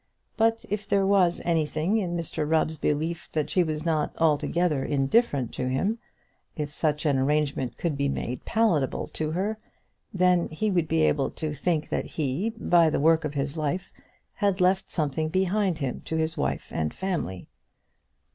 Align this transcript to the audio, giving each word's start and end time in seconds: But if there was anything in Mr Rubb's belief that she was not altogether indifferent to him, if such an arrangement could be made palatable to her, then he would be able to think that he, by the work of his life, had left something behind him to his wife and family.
But 0.35 0.65
if 0.67 0.87
there 0.87 1.05
was 1.05 1.43
anything 1.45 1.97
in 1.99 2.17
Mr 2.17 2.49
Rubb's 2.49 2.79
belief 2.79 3.29
that 3.33 3.51
she 3.51 3.61
was 3.61 3.85
not 3.85 4.15
altogether 4.17 4.83
indifferent 4.83 5.53
to 5.53 5.67
him, 5.67 5.99
if 6.55 6.73
such 6.73 7.05
an 7.05 7.19
arrangement 7.19 7.77
could 7.77 7.95
be 7.95 8.09
made 8.09 8.43
palatable 8.43 9.05
to 9.05 9.29
her, 9.33 9.59
then 10.11 10.47
he 10.49 10.71
would 10.71 10.87
be 10.87 11.03
able 11.03 11.29
to 11.29 11.53
think 11.53 11.89
that 11.89 12.05
he, 12.05 12.49
by 12.49 12.89
the 12.89 12.99
work 12.99 13.23
of 13.25 13.35
his 13.35 13.55
life, 13.57 13.91
had 14.33 14.59
left 14.59 14.89
something 14.91 15.29
behind 15.29 15.77
him 15.77 16.01
to 16.05 16.15
his 16.15 16.35
wife 16.35 16.71
and 16.71 16.95
family. 16.95 17.45